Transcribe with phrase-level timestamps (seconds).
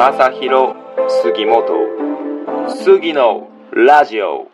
[0.00, 0.74] 正弘
[1.22, 1.62] 杉本
[2.82, 4.48] 杉のラジオ。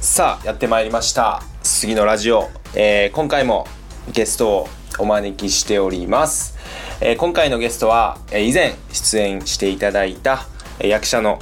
[0.00, 1.40] さあやってまいりました。
[1.62, 3.64] 杉のラジオ、えー今回も
[4.12, 4.68] ゲストを
[4.98, 6.56] お招きしております、
[7.00, 10.46] えー今回のゲストは、えー以前出演していただいた、
[10.78, 11.38] えー役者の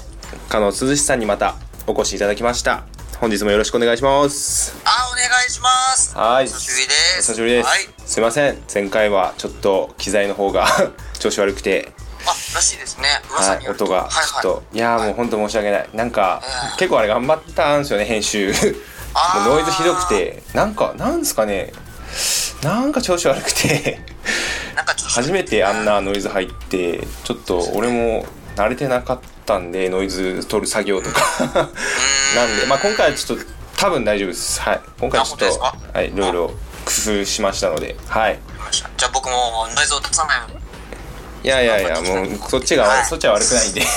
[0.49, 2.85] 加納涼さんにまたお越しいただきました。
[3.21, 4.75] 本日もよろしくお願いします。
[4.85, 6.17] あ、お願いします。
[6.17, 6.45] はい。
[6.45, 7.19] お久しぶりです。
[7.19, 7.79] お久しぶりです、はい。
[7.99, 8.63] すいません。
[8.73, 10.67] 前回はちょっと機材の方が
[11.21, 11.93] 調子悪くて。
[12.25, 13.09] あ、らしいですね。
[13.31, 13.69] 噂はい。
[13.69, 15.89] 音がちょっと、いやーもう本当申し訳ない。
[15.93, 18.53] なんか、うん結構あれ頑張ったんですよね編集。
[18.55, 20.43] もうノイズひどくて。
[20.55, 21.73] なんかなんですかね
[22.63, 24.01] なんか調子悪くて。
[25.09, 28.25] 初めてあんなノイズ入ってちょっと俺も
[28.55, 31.21] 慣れてなかったんでノイズ取る作業とか。
[31.55, 33.45] なんでまあ今回はちょっと
[33.77, 34.61] 多分大丈夫です。
[34.61, 34.81] はい。
[35.01, 36.55] 今回ちょっとはいいろいろ工
[37.23, 37.97] 夫しましたので。
[38.07, 38.39] はい。
[38.71, 40.61] じゃあ僕もノイズを出さないように。
[41.43, 43.05] いやいやいやもうそっちが、はい。
[43.05, 43.83] そっちは悪くないんで。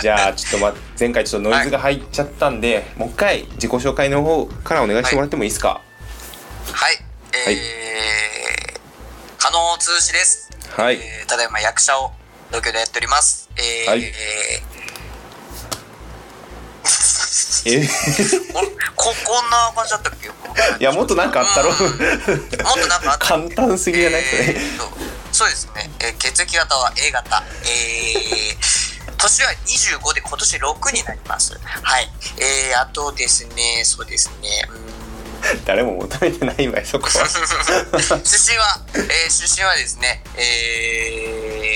[0.00, 5.68] じゃあちょっと、ま、前回ちょっとノイズが入っちゃったんで、もう一回自己紹介の方からお願いしてもらってもいいですか？
[5.68, 5.91] はい。
[6.68, 7.56] えはい。
[7.56, 7.58] ー、
[9.38, 10.50] 加納通詞です。
[10.76, 12.12] はい、えーただいま役者を
[12.48, 13.48] 東京でやっております。
[13.56, 14.02] えー、はい。
[17.64, 17.88] え
[18.54, 18.60] お
[18.96, 20.28] ここんな感じだったっけ？
[20.80, 21.70] いやもっとなんかあったろ。
[21.70, 21.76] うん。
[21.76, 24.22] もっとなんかあった簡単すぎじゃない？
[24.24, 24.92] それ、えーと
[25.32, 28.56] そうですね、えー血液型は A 型、えー、
[29.16, 31.58] 年は25で今年6になります。
[31.82, 32.10] はい。
[32.38, 34.66] えー、あとですねそうですね。
[34.68, 34.91] うーん
[35.66, 37.12] 誰も求めてないわよそこは。
[38.24, 41.68] 出身は、えー、出身はですねえ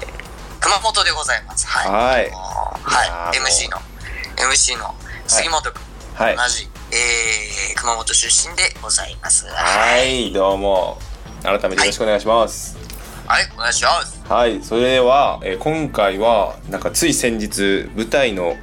[0.00, 1.66] ー、熊本でございます。
[1.66, 1.90] はい。
[1.90, 2.30] はい。
[2.82, 3.38] はい。
[3.38, 3.80] MC の
[4.36, 4.94] MC の
[5.26, 5.82] 杉本君、
[6.14, 9.46] はい同じ、えー、熊本出身でございます。
[9.48, 10.98] はいどうも。
[11.42, 12.76] 改めてよろしくお願いします。
[13.26, 14.20] はいお願いします。
[14.28, 18.56] はい、それでは、えー今回はなんかつい先日舞台の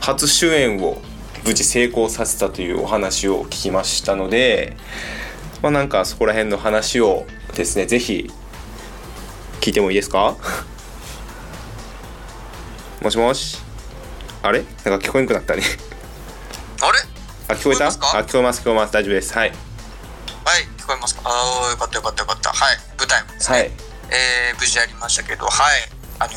[0.00, 1.00] 初主演を
[1.44, 4.76] 無事成功させたというお話を聞きましたので
[5.62, 8.30] まあなんかそこら辺の話をですねぜひ
[9.60, 10.36] 聞いてもいいですか？
[13.02, 13.58] もしもし？
[14.42, 14.64] あれ？
[14.84, 15.62] なんか聞こえなくなったね。
[16.80, 16.98] あれ？
[17.48, 17.86] あ聞こえた？
[17.86, 18.92] あ聞こえます聞こえます。
[18.92, 19.34] 大丈夫です。
[19.34, 19.48] はい。
[19.50, 19.54] は
[20.58, 21.20] い、聞こえますか？
[21.24, 22.50] ああ、よかったよかったよかった。
[22.52, 23.70] はい、舞台もですね、はい。
[24.10, 25.88] えー、無事やりましたけど、はい、
[26.20, 26.36] あのー、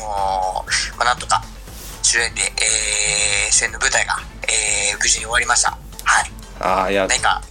[0.98, 1.42] まあ、なんとか、
[2.02, 4.18] 主演で、えー、主演の舞台が、
[4.48, 5.70] えー、無事に終わりました。
[6.04, 6.30] はい。
[6.60, 7.06] ああいや。
[7.08, 7.42] 何か、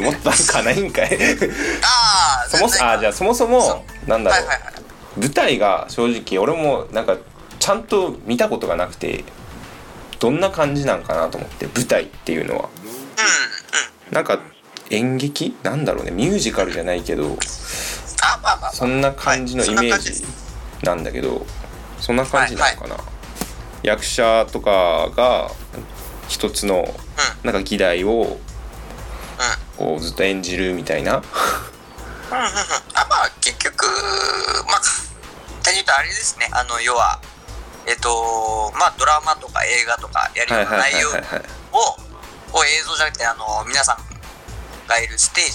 [0.00, 1.18] もっとなんかないんかい。
[1.82, 4.74] ああ、そもそあーじゃあそもそもなんだろう、はいはいはい。
[5.18, 7.16] 舞台が正直俺もなんか
[7.58, 9.24] ちゃんと見たことがなくて
[10.18, 12.68] どんな感じなんかなと思って舞台っていうのは。
[12.76, 14.14] うん、うん。
[14.14, 14.40] なんか
[14.90, 15.56] 演劇？
[15.62, 16.10] なんだろうね。
[16.10, 17.36] ミュージカルじゃないけど
[18.72, 20.24] そんな感じのはいイメージ
[20.82, 21.44] なんだけど
[21.98, 22.96] そんな感じなのかな、
[23.82, 25.50] 役者とかが
[26.28, 26.94] 一つの
[27.42, 28.38] なんか議題を
[29.76, 31.16] こうずっと演じるみたいな。
[31.16, 32.48] うん、うん、うん、うん。
[32.94, 33.86] あ、まあ、結局、
[34.66, 37.18] まあ、簡単に言うとあれですね、あの、要は、
[37.86, 41.08] えっ、と、まあ、ドラマとか映画とかやるようなはいはい内容
[41.72, 42.10] を
[42.52, 43.96] を映像じゃなくてあの皆さん
[44.88, 45.50] がいるステージ。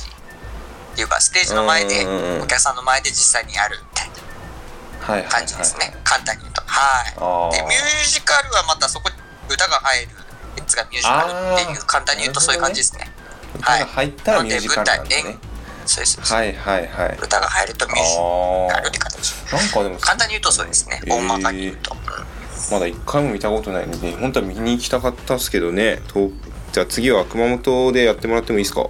[0.94, 2.06] っていうかステージの前で
[2.42, 5.94] お客さんの前で実際にやるみたいな感じですね。
[6.06, 7.56] 簡単にはい。
[7.56, 9.16] でミュージカルはまたそこに
[9.50, 10.12] 歌が入る
[10.58, 13.12] やつがミュージカルっていう簡単に言うとそういう感じですね。
[13.56, 15.38] 歌が入ったらミュージカルなんで舞
[15.86, 17.18] そうです、はいはいはい。
[17.22, 21.02] 歌が入るとミュージカルって形なんかでも簡単に言うとそうですね。
[21.08, 22.26] 大まかに言うと、うん
[22.72, 26.02] まだ一回も見たことないんで本当は見に行きたかったっすけどね。
[26.08, 26.32] と
[26.72, 28.82] じゃあ次は熊本でやってもらってもいいですか？
[28.82, 28.90] も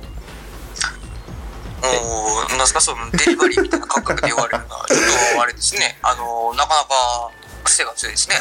[2.53, 4.99] う、なんすか、そのデリバリーみたいな感覚で言われるのは、ちょっ
[5.35, 7.31] とあれですね、あの、なかなか
[7.65, 8.35] 癖が強いですね。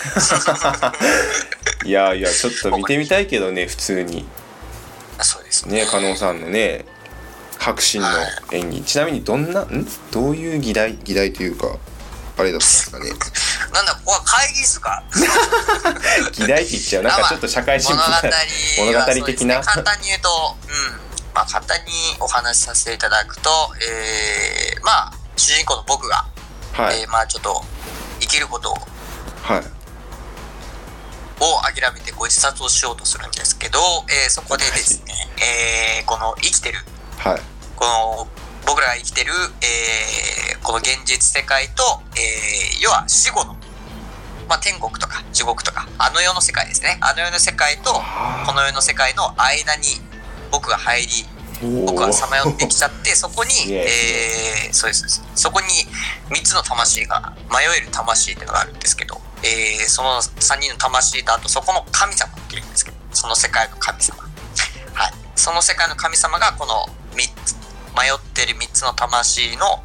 [1.84, 4.26] いやいやちょっと見てみたいけどね 普通に
[5.20, 5.84] そうですね。
[5.84, 6.84] ね加納さんのね
[7.58, 8.08] 迫真の
[8.52, 9.86] 演技ちなみにどんなん？
[10.10, 11.76] どういう議題議題というか
[12.36, 13.10] あれだったんですかね
[13.72, 15.02] なんだ、ここは会議室か。
[16.32, 21.04] 議題って言っちゃうなんかちょっと社会新聞物語物語的なね簡単に言うと、うん。
[21.34, 23.50] まあ、簡単にお話しさせていただくと、
[23.82, 26.24] えー、まあ、主人公の僕が、
[26.72, 27.64] はいえーまあ、ちょっと、
[28.20, 28.76] 生きることを
[29.44, 29.64] はい。
[31.40, 35.12] を諦めてこう自殺をしようとするんですけど、えーそこでですね、
[35.98, 36.78] えーこの生きてる
[37.18, 37.40] はい。
[37.76, 38.28] この
[38.66, 39.32] 僕らが生きてる、
[39.62, 41.82] えーこの現実世界と、
[42.16, 43.54] えー要は死後の、
[44.48, 46.98] まあ、天国とか地獄とかあの世の世界ですね。
[47.00, 47.92] あの世の世界と
[48.46, 50.00] この世の世界の間に
[50.50, 51.08] 僕が入り
[51.86, 54.68] 僕はさまよってきちゃって そこに、え。
[54.70, 55.42] ーそうですそうです。
[55.42, 55.66] そこに
[56.30, 64.22] 3つの魂が迷える魂っていうのがあるんですけど、えーその3人の魂とあとそこの神様っていうんですけどその世界の神様
[64.94, 67.54] はいその世界の神様がこの3つ
[67.96, 69.82] 迷ってる3つの魂の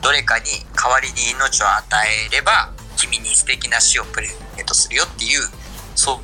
[0.00, 5.50] どれかに代わりに命を与えれば君に素敵な死をプレゼントするよっていう
[5.94, 6.20] そう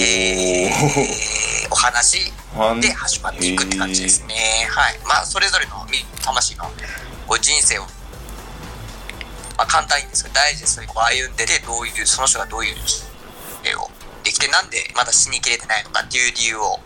[0.00, 2.32] えーお話
[2.80, 4.34] で始まっていくって感じですね。
[4.70, 4.98] はい。
[5.06, 6.68] まあ、それぞれのみ魂の
[7.40, 7.86] 人生を、
[9.60, 13.04] まあ、簡単にですけど、ダイジェストにこう歩んでて、どういう、その人がどういう人
[13.62, 13.90] 生を
[14.24, 16.80] できて、なんでまだ死にきれてないのかっていう理由を、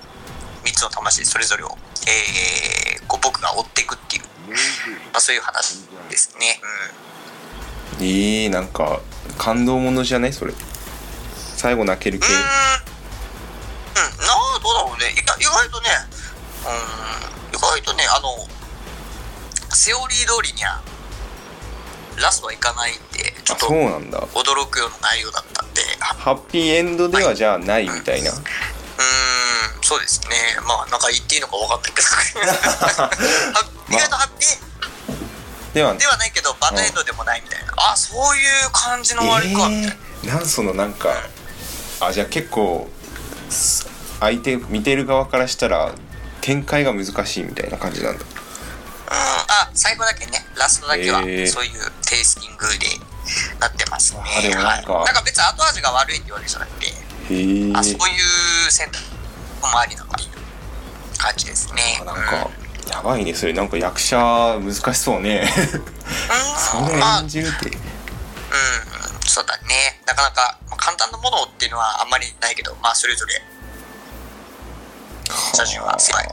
[0.64, 1.78] 3つの魂それぞれを、
[2.08, 6.58] えーこう僕が追っていくっていう、まあ、そういう話ですね。
[8.00, 8.06] うん。
[8.06, 9.00] えー、なんか
[9.38, 10.32] 感動ものじゃない？
[10.32, 10.52] それ。
[11.56, 12.26] 最後泣ける系。
[12.26, 12.42] うーん、うん、
[14.26, 15.12] なあ、どうだろうね。
[15.12, 15.38] 意外
[15.70, 15.88] とね、
[17.52, 18.48] うん、意外とね、あの、
[19.76, 20.82] セオリー通りには、
[22.20, 24.20] ラストはいかないんで、ちょあっとそうなんだ。
[24.20, 28.40] 驚くような内容だったんで、あハッピーエンドではじゃあないみたいな、うーん、
[29.82, 30.36] そうですね。
[30.66, 32.08] まあ、なんか言っていいのか分かんないけど、
[33.02, 33.10] は
[33.90, 35.74] 意外とハッピー。
[35.74, 35.94] では。
[35.94, 37.72] ではないけど、バッドエンドでもないみたいな。
[37.76, 39.96] あ、そういう感じの終わりか、みたいな。
[40.24, 41.08] えー、なんそのなんか
[42.00, 42.88] あじゃあ結構
[43.50, 43.86] す
[44.20, 45.94] 相手見てる側からしたら
[46.40, 48.24] 展開が難しいみたいな感じなんだ。
[48.24, 48.33] うん、
[49.48, 52.86] あ、最後だけね、ラストだけは、そういうテイスティングで
[53.60, 54.50] なってますね。
[54.50, 56.86] なんかはい、なんか別に後味が悪いって言われるじゃなくて、
[57.76, 59.02] あ、そういう選択
[59.62, 62.02] もありなのかっていう感じですね。
[62.04, 62.50] なんか
[62.90, 63.52] やばいねそれ。
[63.52, 64.16] なんか役者
[64.60, 65.50] 難しそうね。
[66.58, 67.76] そうん、 れまあ、うん、演じるって。
[69.26, 70.00] そうだね。
[70.06, 73.42] なかなか、まあ、簡単なものっていうのはあんまりないけど、まあ、それぞれ。
[75.54, 76.28] 写真は狭い。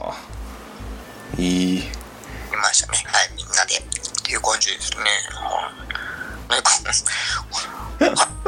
[1.38, 1.71] いい
[2.62, 2.98] ましたね。
[3.06, 3.76] はい、みんなで。
[3.76, 3.82] っ
[4.24, 4.98] ていう感じですね。
[6.48, 6.54] は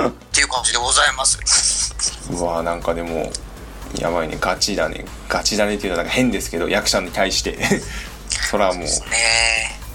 [0.06, 0.08] い。
[0.08, 1.38] っていう感じでございます。
[2.30, 3.30] うわなんかでも
[3.98, 7.58] やばいねガチだねガチだねっていうのはなんか変ですけど役者に対して
[8.50, 8.90] それはもうね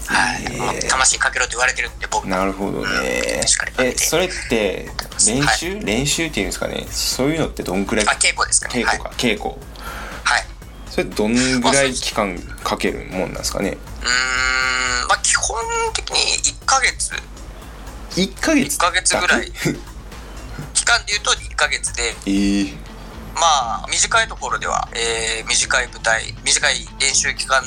[0.07, 0.44] はい。
[0.44, 3.42] えー魂かけろって言われてるんで、僕なるほどねえ
[3.98, 4.89] それって
[5.27, 8.07] 練習、練習っていうんですかねそういうのってどんくらい？
[8.07, 8.83] あ、稽古ですかね。
[8.83, 9.54] 稽古か、稽古はい。
[9.54, 9.60] はい。
[10.99, 13.69] それどんぐらい期間かけるもんなんですかね？
[13.69, 15.57] うーん、まあ、基本
[15.93, 17.11] 的に1ヶ月、
[18.19, 19.51] 1ヶ月？1ヶ月ぐらい。
[20.73, 22.77] 期間で言うと1ヶ月で、えー、
[23.35, 27.63] まあ、短いところでは、えー短い舞台、短い練習期間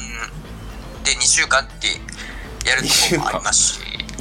[1.05, 1.89] で2週間って
[2.69, 3.81] やるところもありますし、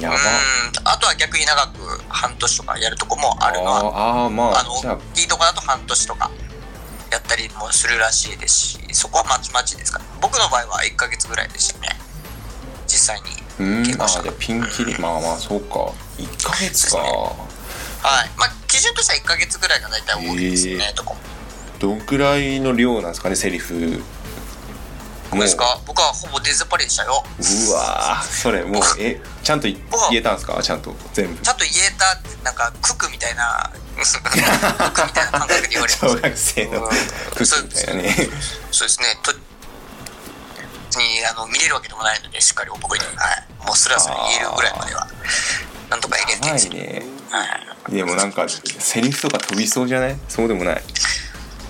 [0.84, 4.98] あとは逆に長く半年とかやるとこもあるのは、あーあーまあのあじゃあ。
[5.16, 6.30] いいとこだと半年とか。
[6.40, 6.41] や
[7.32, 11.88] ったりもするらしいですしそこはまちまちですから僕の場合は1ヶ月ぐらいでしたね。
[12.86, 13.82] 実際にうん。
[13.82, 14.32] 稽古した。
[14.32, 14.98] ピンキリ。
[14.98, 15.92] まあまあそうか。
[16.18, 16.98] 1ヶ月か。
[16.98, 18.30] はい。
[18.36, 21.16] まあ基準としては1ヶ月ぐらいが大体多いですね、へとこ。
[21.78, 24.02] どんくらいの量なんですかねセリフ。
[25.30, 25.80] 僕ですか？
[25.86, 27.24] 僕はほぼ出ずっぱりでしたよ。
[27.68, 28.22] うわー。
[28.22, 29.78] それもうえちゃんと言
[30.12, 30.62] えたんですか？
[30.62, 30.94] ちゃんと。
[31.14, 31.40] 全部。
[31.40, 36.90] ちゃんと言えたなんかククみたいなククみたいな感覚で言われて小学生のうん。
[37.36, 38.14] クッみたいなね。
[38.70, 39.06] そうですね。
[39.22, 39.32] と
[40.98, 43.06] にあの見れるわけでもないのでしっかりお僕に、は
[43.62, 45.06] い、もうスラスラ言えるぐらいまでは。
[45.90, 47.02] なんとか入れてるいね。
[47.30, 47.44] は
[47.88, 47.92] い。
[47.94, 50.18] でもなんかセリフとか飛びそうじゃない？
[50.28, 50.76] そうでもない。
[50.76, 50.80] も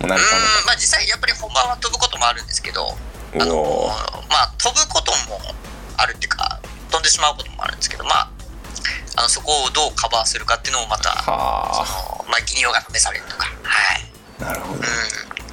[0.04, 0.22] うなうん。
[0.66, 2.96] まあ実際やっぱり本番は飛ぶこともあるんですけど
[3.34, 3.88] あの
[4.28, 5.40] まあ飛ぶことも
[5.96, 6.60] あるっていうか
[6.90, 8.30] 飛んでしまうこともあるんですけどまあ
[9.16, 11.32] あのそこをどうカバーするかっていうのもまたあ。
[11.72, 13.44] はのまあ技量が試されるとか。
[13.62, 14.02] はい。
[14.40, 14.80] あなるほど。
[14.80, 14.82] う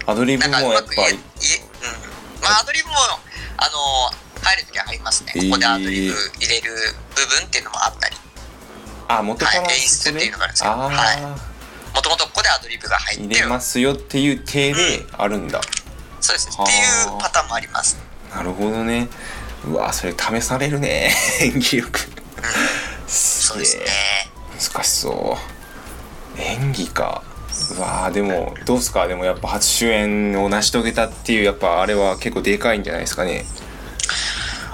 [0.07, 2.43] アドリブもやっぱまく言え言えうん。
[2.43, 2.95] まあアドリブも
[3.57, 5.33] あの入るときは入りますね。
[5.35, 5.49] えー。
[5.49, 6.71] ここでアドリブ入れる
[7.15, 8.15] 部分っていうのもあったり。
[9.09, 9.75] あ元からはい。
[9.75, 11.49] 演出っていうのがあるんですけどは
[11.93, 15.59] もともとここでアドリブが入って入れますよっていう体であるんだ、
[16.21, 16.63] そうですはあ。
[16.63, 17.97] っていうパターンもあります。
[18.33, 19.09] なるほどね。
[19.65, 21.13] うわそれ試されるね。
[21.41, 21.99] 演技力
[23.49, 23.85] そうですね。
[24.51, 25.37] 難しそ
[26.37, 26.41] う。
[26.41, 27.23] 演技か。
[27.77, 29.07] うわーでもどうすか？
[29.07, 33.43] でもやっぱ初主演を成し遂げたっていうやっぱあれは結構でかいんじゃないですかね。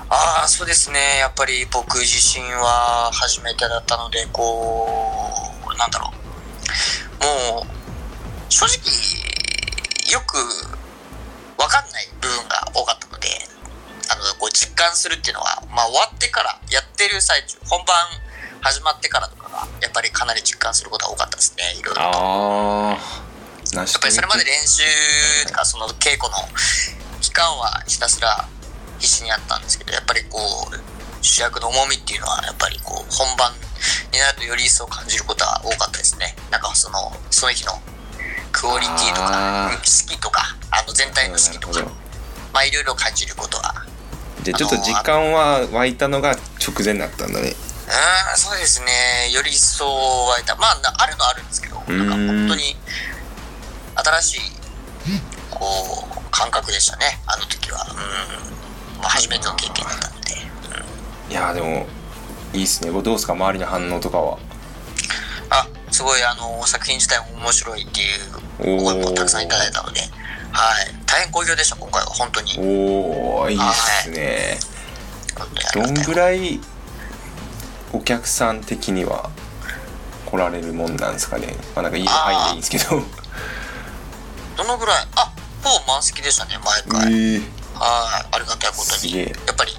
[0.10, 1.00] ああそうですね。
[1.20, 5.32] やっぱり僕自身は初めてだったのでこ
[5.74, 6.12] うなんだろ
[7.22, 7.24] う。
[7.24, 7.66] もう
[8.50, 8.76] 正直
[10.12, 10.38] よく
[11.58, 13.30] 分かんない部分が多かったので
[14.12, 17.98] あのこう実感するっていうのは、まあ終わってから、やってる最中、本番
[18.66, 22.18] 始まってからとかが、やっぱりかなり実感することが多かったですね、いろいろと。
[23.78, 24.82] やっぱりそれまで練習
[25.48, 26.38] とか、その稽古の
[27.22, 28.48] 期間はひたすら
[28.98, 30.40] 必死にやったんですけど、やっぱりこ
[30.72, 30.80] う、
[31.22, 33.54] 主役の重みっていうのは、やっぱりこう、本番
[34.12, 36.36] になるとより一層感じることは多かったですね。
[36.50, 37.74] なんかその、その日の
[38.52, 39.72] クオリティとかあー、
[40.08, 41.82] 指揮とか、あの全体の指揮とか
[42.54, 43.86] まあいろいろ感じることは
[44.44, 47.54] でちょっと時間は湧いたのが直前だったんだね
[47.88, 49.32] うーんそうですね。
[49.32, 50.56] より一層湧いた。
[50.56, 52.76] まあなあるのはあるんですけどなんか本当に
[53.96, 54.40] 新しい
[55.52, 57.20] こう感覚でしたね。
[57.28, 57.86] あの時は。
[57.92, 60.34] うん、まあ、初めての経験だったので、
[61.28, 61.86] うん、いやでも
[62.54, 62.92] いいっすね。
[62.92, 63.34] どうですか？
[63.34, 64.40] 周りの反応とかは？
[65.50, 70.02] あすごいあの作品自体も面白いっていうお声もたくさんいただいたので。
[70.52, 70.96] はい。
[71.06, 72.08] 大変好評でした今回は。
[72.08, 72.58] 本当に。
[72.58, 74.58] おおいいっすね。
[75.38, 76.62] 本当にあどんぐらい
[77.96, 79.30] お客さん的には
[80.26, 81.48] 来られるもんなんですかね。
[81.76, 83.02] まあなんかいい範囲でいいんですけど。
[84.58, 85.08] どのぐらい？
[85.16, 85.34] あ
[85.64, 87.40] ほぼ満席でしたね毎回、ええ
[87.74, 89.18] はい、ありがたいことに。
[89.20, 89.72] やっぱり、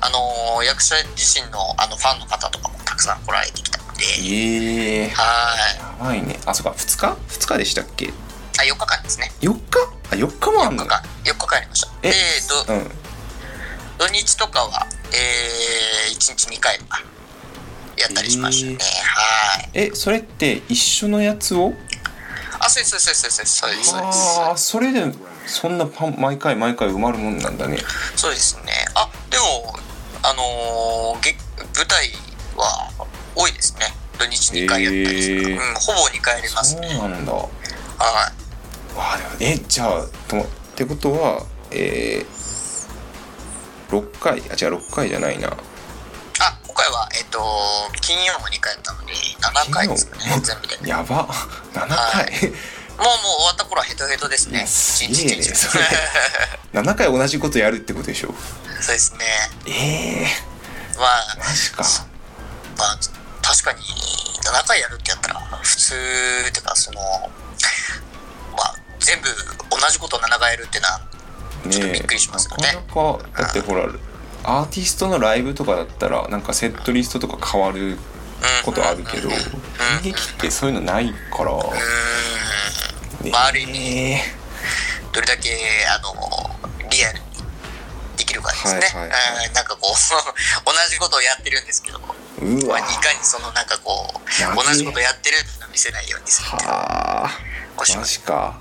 [0.00, 5.22] あのー役者自身のあのファンの方とかもたくさん来られてきたので、ええは
[5.74, 5.78] い。
[5.78, 6.38] やばいね。
[6.46, 6.70] あそうか。
[6.72, 8.12] 2日？2日でしたっけ？
[8.58, 9.30] あ、4日間ですね。
[9.40, 9.60] 4日？
[10.10, 11.88] あ4日もあん4の日間、4日間やりました。
[12.02, 12.14] えで、
[12.66, 12.90] どうん。
[13.98, 17.02] 土日とかは、えー、1日2回とか、
[17.96, 18.78] やったりしましたね。
[19.04, 19.70] はい。
[19.74, 21.72] えそれって一緒のやつを？
[22.58, 24.38] あ、そうです、そうです、そうです、そうです。
[24.40, 25.04] ああそれで
[25.46, 27.78] そんなパン毎回毎回埋まるもんなんだね
[28.14, 28.72] そうですね。
[28.94, 29.74] あ、でも、
[30.22, 31.36] あのーげ
[31.76, 32.10] 舞台
[32.56, 32.90] は
[33.34, 33.86] 多いですね。
[34.18, 36.94] 土日2回やったりする、へーうん、ほぼ2回やりますそうね。
[36.96, 37.50] なんだわはい。
[38.96, 40.46] あでもえじゃあともっ
[40.76, 44.34] てことはえー、6回？
[44.34, 45.56] あ違う6回じゃないな
[47.32, 47.42] と、
[48.00, 50.76] 金曜も2回やったので、7回ですかね、全部で。
[50.76, 51.26] もう、もうやば。
[51.72, 52.48] 7回、終
[53.00, 54.64] わった頃はヘトヘトですね。
[54.66, 55.84] す一日えねそれ。
[56.80, 58.34] 7回同じことやるってことでしょ？
[58.80, 59.24] そうですね。
[59.66, 60.26] ええ。
[60.96, 61.82] まあ、マジか。
[62.76, 62.98] まあ、
[63.42, 63.80] 確かに、
[64.44, 65.94] 7回やるってやったら、普通、
[66.48, 67.00] っていうか、その、
[68.56, 69.28] まあ、全部
[69.70, 71.00] 同じことを7回やるっていうのは、
[71.70, 72.66] ちょっとびっくりしますよね。
[72.66, 73.86] なかなかだってほら
[74.44, 77.98] アーティストのライブとかだったらなんかセットリストとか変わるうん
[78.64, 79.36] ことあるけど演
[80.02, 81.52] 劇ってそういうのないから。
[81.52, 84.42] うーん、まあ、ある意味、ね
[85.12, 85.50] どれだけ、
[85.94, 87.24] あの、リアルに
[88.16, 88.80] できるかですね。
[88.80, 89.52] はいはい。
[89.52, 89.94] なんかこう、
[90.64, 92.00] 同じことをやってるんですけど、
[92.40, 92.78] うわ。
[92.80, 98.58] まあ、いかにそのなんかこう同じことやってるっていうのを見せないようにするっていうマジか。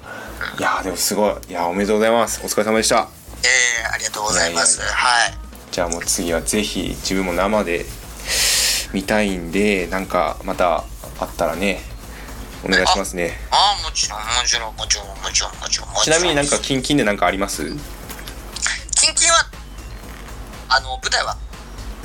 [0.59, 1.51] いやでもすごい。
[1.51, 2.41] いやおめでとうございます。
[2.43, 3.07] お疲れ様でした。
[3.43, 4.81] えー、ありがとうございます。
[4.81, 5.40] はい
[5.71, 7.85] じゃあもう次はぜひ自分も生で
[8.93, 10.83] 見たいんでなんかまた
[11.19, 11.79] あったらね
[12.63, 13.39] お願いしますね。
[13.49, 17.63] ああもちろんもちろんもちろんもちろんもちろんもちなみになんかキンキンでなんかあります？
[17.63, 19.45] キンキンは
[20.69, 21.37] あの舞台は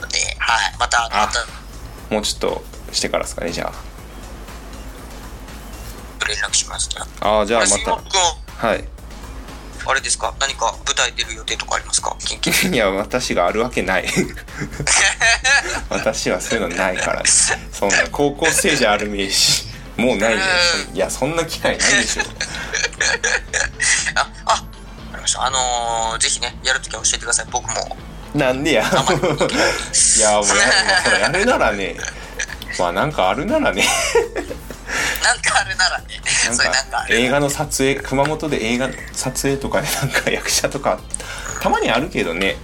[0.00, 1.44] ではいまたまた。
[2.14, 3.72] もうちょっとしてからですかねじゃ
[6.28, 8.66] 連絡しますねああーじゃあまた。
[8.68, 8.88] はい
[9.88, 10.34] あれですか？
[10.40, 12.16] 何か舞台出る予定とかありますか？
[12.18, 14.06] キンキンいや私があるわけない。
[15.88, 17.22] 私はそういうのないから
[17.72, 19.66] そんな高校生じゃあるめえし
[19.96, 20.42] もうないね。
[20.94, 22.22] いやそんな機会ないでしょ。
[24.16, 24.64] ああわか
[25.14, 25.44] りました。
[25.46, 27.46] あのー、ぜひねやるときは教えてください。
[27.50, 27.96] 僕も。
[28.34, 28.82] なんでや？
[28.82, 30.54] いやもうや,、
[31.06, 31.96] まあ、やるならね。
[32.78, 33.84] まあなんかあるならね
[35.22, 36.04] なんかあるならね。
[36.46, 40.98] なんか映画の撮影熊本で映画の撮影とかでなんか役者とか
[41.60, 42.56] たまにあるけどね。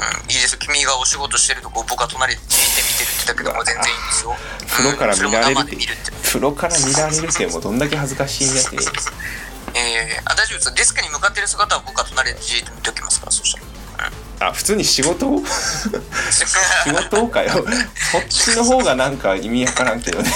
[0.00, 0.58] うん、いいですよ。
[0.60, 4.36] 君がお仕事してるとこ僕は隣でじーって見てるってだけでも全然いいんですよ。
[4.68, 5.76] 風呂から見られるって
[6.22, 8.76] 風呂から見られるってもうどんだけ恥ずかしいんだって。
[9.74, 10.74] えー、あ大丈夫です。
[10.74, 13.26] デスクに向かってる姿は僕は隣でじーっと見ておきますか？
[13.26, 13.66] らそしたら。
[14.48, 15.42] あ普通に仕事を？
[16.32, 17.50] 仕事をかよ。
[18.10, 20.32] そっちの方がなんか意味わからんけどね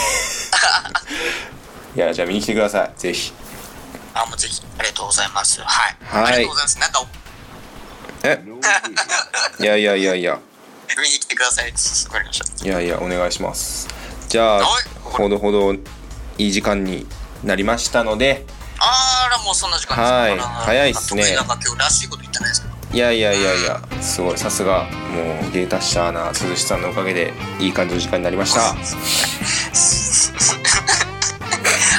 [1.96, 2.92] いやじゃあ見に来てください。
[2.96, 3.32] ぜひ。
[4.14, 4.60] あもうぜひ。
[4.78, 5.60] ありがとうございます。
[5.60, 6.24] はい、はい。
[6.24, 6.78] ありがとうございます。
[6.78, 7.06] なんか
[8.24, 8.42] え？
[9.62, 10.38] いやいやいやいや。
[10.96, 11.72] 見に来てください。
[11.72, 13.88] わかりましたいやいやお願いします。
[14.28, 15.78] じゃあはいほどほどい
[16.38, 17.06] い時間に
[17.42, 18.44] なりましたので。
[18.78, 20.38] あらもうそんな時間はい。
[20.38, 21.22] 早いっすね。
[21.22, 22.74] 特になんか今日らしいこと言ってないですけど。
[22.92, 23.80] いやいやいやいや。
[24.00, 24.38] すごい。
[24.38, 28.74] さすがもう芸達者な鈴木さんのおかげでいい感じの時間になりました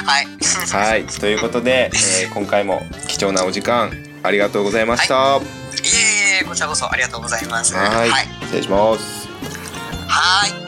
[0.05, 0.27] はい。
[0.71, 1.05] はい。
[1.19, 3.91] ということで、えー今回も貴重なお時間
[4.23, 5.39] ありがとうございました、い。
[5.39, 5.43] えい
[6.41, 7.73] えここちらこそありがとうございます。
[7.75, 8.09] はい。
[8.09, 8.27] はい。
[8.41, 9.27] 失礼します。
[10.07, 10.65] はい。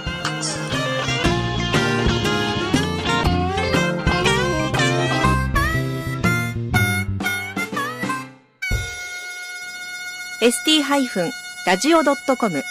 [10.40, 12.64] ST-radio.com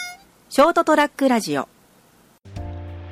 [0.48, 1.66] ショートトラックラジオ。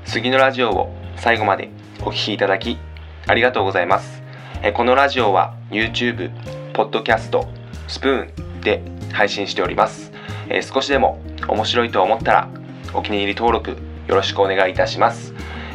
[0.05, 1.71] 杉のラジオを最後まで
[2.03, 2.79] お聞きいただき
[3.27, 4.23] ありがとうございます。
[4.63, 6.31] えこのラジオは YouTube、
[6.73, 7.47] Podcast、
[7.89, 10.13] スプーンで配信しております。
[10.49, 12.49] え少しでも面白いと思ったら
[12.93, 15.35] お気に入り登録よろしくお願いいたします。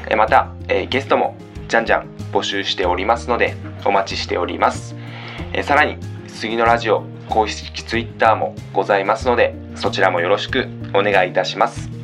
[0.09, 1.35] えまた、えゲストも
[1.67, 4.95] じゃんじゃん募集しておりますのでお待ちしております。
[5.53, 11.98] えさらに杉のラジオ公式 Twitter もございますのでそちらもよろしくお願いいたします。